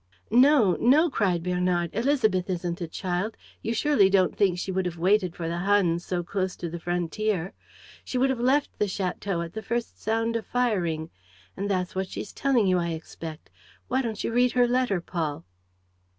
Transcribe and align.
"No, 0.31 0.75
no," 0.79 1.11
cried 1.11 1.43
Bernard, 1.43 1.91
"Élisabeth 1.93 2.49
isn't 2.49 2.81
a 2.81 2.87
child! 2.87 3.37
You 3.61 3.71
surely 3.75 4.09
don't 4.09 4.35
think 4.35 4.57
she 4.57 4.71
would 4.71 4.87
have 4.87 4.97
waited 4.97 5.35
for 5.35 5.47
the 5.47 5.59
Huns, 5.59 6.03
so 6.03 6.23
close 6.23 6.55
to 6.55 6.71
the 6.71 6.79
frontier! 6.79 7.53
She 8.03 8.17
would 8.17 8.31
have 8.31 8.39
left 8.39 8.79
the 8.79 8.85
château 8.87 9.45
at 9.45 9.53
the 9.53 9.61
first 9.61 10.01
sound 10.01 10.35
of 10.35 10.43
firing. 10.47 11.11
And 11.55 11.69
that's 11.69 11.93
what 11.93 12.07
she's 12.07 12.33
telling 12.33 12.65
you, 12.65 12.79
I 12.79 12.93
expect. 12.93 13.51
Why 13.89 14.01
don't 14.01 14.23
you 14.23 14.33
read 14.33 14.53
her 14.53 14.67
letter, 14.67 15.01
Paul?" 15.01 15.45